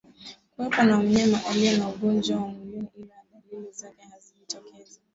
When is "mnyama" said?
1.01-1.45